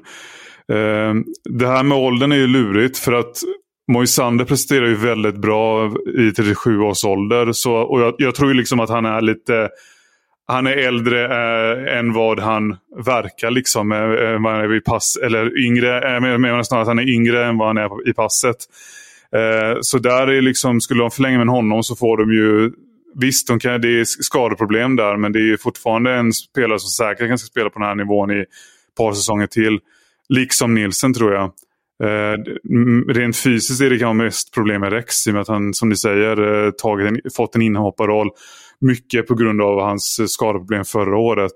Eh, 0.72 1.14
det 1.50 1.66
här 1.66 1.82
med 1.82 1.98
åldern 1.98 2.32
är 2.32 2.36
ju 2.36 2.46
lurigt 2.46 2.98
för 2.98 3.12
att 3.12 3.36
Moisander 3.92 4.44
presterar 4.44 4.86
ju 4.86 4.94
väldigt 4.94 5.36
bra 5.36 5.92
i 6.18 6.30
37 6.30 6.80
års 6.80 7.04
ålder. 7.04 7.52
Så, 7.52 7.74
och 7.74 8.00
jag, 8.00 8.14
jag 8.18 8.34
tror 8.34 8.48
ju 8.48 8.54
liksom 8.54 8.80
att 8.80 8.90
han 8.90 9.06
är 9.06 9.20
lite 9.20 9.68
han 10.46 10.66
är 10.66 10.76
äldre 10.76 11.24
eh, 11.24 11.98
än 11.98 12.12
vad 12.12 12.40
han 12.40 12.76
verkar 13.04 13.50
liksom. 13.50 13.92
eh, 13.92 13.98
eh 13.98 14.38
man 14.38 14.54
han 14.54 14.64
är 14.64 14.68
vid 14.68 14.84
pass, 14.84 15.18
eller 15.22 15.58
yngre, 15.66 16.16
eh, 16.16 16.20
menar 16.20 16.62
snarare 16.62 16.82
att 16.82 16.88
han 16.88 16.98
är 16.98 17.08
yngre 17.08 17.46
än 17.46 17.58
vad 17.58 17.68
han 17.68 17.78
är 17.78 18.08
i 18.08 18.12
passet. 18.12 18.56
Eh, 19.32 19.78
så 19.80 19.98
där 19.98 20.26
är 20.26 20.42
liksom, 20.42 20.80
skulle 20.80 21.00
de 21.00 21.10
förlänga 21.10 21.38
med 21.38 21.48
honom 21.48 21.82
så 21.82 21.96
får 21.96 22.16
de 22.16 22.32
ju 22.32 22.72
Visst, 23.16 23.48
de 23.48 23.58
kan, 23.58 23.80
det 23.80 24.00
är 24.00 24.04
skadeproblem 24.04 24.96
där 24.96 25.16
men 25.16 25.32
det 25.32 25.38
är 25.38 25.56
fortfarande 25.56 26.14
en 26.14 26.32
spelare 26.32 26.78
som 26.78 26.88
säkert 26.88 27.28
kan 27.28 27.38
spela 27.38 27.70
på 27.70 27.78
den 27.78 27.88
här 27.88 27.94
nivån 27.94 28.30
i 28.30 28.40
ett 28.40 28.48
par 28.96 29.12
säsonger 29.12 29.46
till. 29.46 29.78
Liksom 30.28 30.74
Nilsen 30.74 31.14
tror 31.14 31.32
jag. 31.32 31.44
Eh, 32.02 32.38
rent 33.08 33.36
fysiskt 33.36 33.80
är 33.80 33.90
det 33.90 33.98
kanske 33.98 34.24
mest 34.24 34.54
problem 34.54 34.80
med 34.80 34.92
Rex 34.92 35.26
i 35.26 35.30
och 35.30 35.34
med 35.34 35.42
att 35.42 35.48
han 35.48 35.74
som 35.74 35.88
ni 35.88 35.96
säger 35.96 36.64
eh, 36.64 36.70
tagit 36.70 37.08
en, 37.08 37.20
fått 37.36 37.54
en 37.54 37.62
inhopparroll. 37.62 38.30
Mycket 38.86 39.26
på 39.26 39.34
grund 39.34 39.62
av 39.62 39.80
hans 39.80 40.18
eh, 40.20 40.26
skadeproblem 40.26 40.84
förra 40.84 41.16
året. 41.16 41.52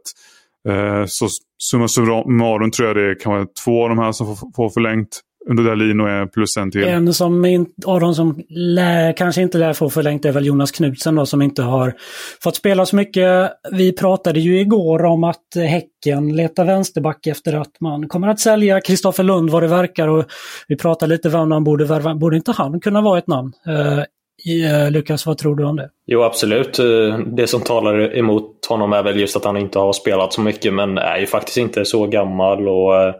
Eh, 0.68 1.04
så 1.06 1.28
summa 1.70 1.88
summarum 1.88 2.70
tror 2.70 2.88
jag 2.88 2.96
det 2.96 3.14
kan 3.14 3.32
vara 3.32 3.46
två 3.64 3.82
av 3.82 3.88
de 3.88 3.98
här 3.98 4.12
som 4.12 4.36
får, 4.56 4.70
förlängt 4.70 5.20
under 5.50 5.64
Dahlin 5.64 6.00
och 6.00 6.10
en 6.10 6.28
plus 6.28 6.56
en 6.56 6.70
till. 6.70 6.84
En 6.84 7.14
som 7.14 7.44
in, 7.44 7.66
av 7.86 8.00
de 8.00 8.14
som 8.14 8.42
lär, 8.48 9.16
kanske 9.16 9.42
inte 9.42 9.58
lär 9.58 9.72
få 9.72 9.90
förlängt 9.90 10.24
är 10.24 10.32
väl 10.32 10.46
Jonas 10.46 10.70
Knutsen 10.70 11.14
då 11.14 11.26
som 11.26 11.42
inte 11.42 11.62
har 11.62 11.94
fått 12.42 12.56
spela 12.56 12.86
så 12.86 12.96
mycket. 12.96 13.52
Vi 13.72 13.92
pratade 13.92 14.40
ju 14.40 14.60
igår 14.60 15.04
om 15.04 15.24
att 15.24 15.44
Häcken 15.56 16.36
letar 16.36 16.64
vänsterback 16.64 17.26
efter 17.26 17.54
att 17.54 17.80
man 17.80 18.08
kommer 18.08 18.28
att 18.28 18.40
sälja 18.40 18.80
Kristoffer 18.80 19.22
Lund 19.22 19.50
vad 19.50 19.62
det 19.62 19.68
verkar 19.68 20.08
och 20.08 20.24
vi 20.68 20.76
pratade 20.76 21.14
lite 21.14 21.28
om 21.38 21.52
han 21.52 21.64
borde 21.64 21.84
värva. 21.84 22.14
Borde 22.14 22.36
inte 22.36 22.52
han 22.52 22.80
kunna 22.80 23.00
vara 23.00 23.18
ett 23.18 23.26
namn? 23.26 23.52
Eh, 23.66 24.04
Uh, 24.46 24.90
Lukas, 24.90 25.26
vad 25.26 25.38
tror 25.38 25.56
du 25.56 25.64
om 25.64 25.76
det? 25.76 25.90
Jo, 26.06 26.22
absolut. 26.22 26.78
Eh, 26.78 27.18
det 27.18 27.46
som 27.46 27.60
talar 27.60 28.16
emot 28.16 28.66
honom 28.66 28.92
är 28.92 29.02
väl 29.02 29.20
just 29.20 29.36
att 29.36 29.44
han 29.44 29.56
inte 29.56 29.78
har 29.78 29.92
spelat 29.92 30.32
så 30.32 30.40
mycket 30.40 30.74
men 30.74 30.98
är 30.98 31.18
ju 31.18 31.26
faktiskt 31.26 31.56
inte 31.56 31.84
så 31.84 32.06
gammal 32.06 32.68
och 32.68 32.96
eh, 32.96 33.14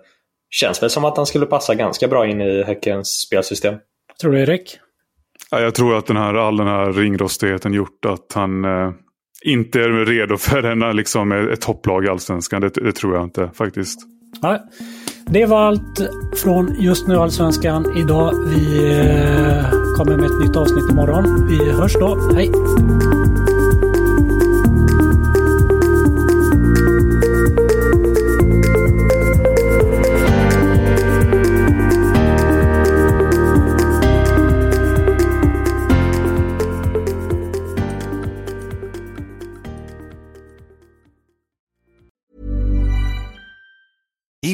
Känns 0.50 0.82
väl 0.82 0.90
som 0.90 1.04
att 1.04 1.16
han 1.16 1.26
skulle 1.26 1.46
passa 1.46 1.74
ganska 1.74 2.08
bra 2.08 2.26
in 2.26 2.40
i 2.40 2.62
Häckens 2.62 3.08
spelsystem. 3.08 3.74
Tror 4.20 4.32
du 4.32 4.40
Erik? 4.40 4.78
Ja, 5.50 5.60
jag 5.60 5.74
tror 5.74 5.98
att 5.98 6.06
den 6.06 6.16
här, 6.16 6.34
all 6.34 6.56
den 6.56 6.66
här 6.66 6.92
ringrostigheten 6.92 7.74
gjort 7.74 8.04
att 8.04 8.32
han 8.34 8.64
eh, 8.64 8.92
inte 9.44 9.80
är 9.80 9.88
redo 9.88 10.36
för 10.36 10.62
en, 10.62 10.96
liksom, 10.96 11.32
ett 11.32 11.60
topplag 11.60 12.04
i 12.04 12.08
Allsvenskan. 12.08 12.60
Det, 12.60 12.68
det, 12.68 12.92
tror 12.92 13.14
jag 13.14 13.24
inte 13.24 13.50
faktiskt. 13.54 14.00
Ja, 14.42 14.58
det 15.30 15.46
var 15.46 15.60
allt 15.60 16.00
från 16.42 16.74
Just 16.78 17.06
nu 17.06 17.16
Allsvenskan 17.16 17.96
idag. 17.96 18.34
Vi 18.48 18.92
eh, 19.00 19.70
kommer 19.96 20.16
med 20.16 20.26
ett 20.26 20.46
nytt 20.46 20.56
avsnitt 20.56 20.90
imorgon. 20.90 21.48
Vi 21.48 21.72
hörs 21.72 21.94
då. 21.94 22.18
Hej! 22.34 22.50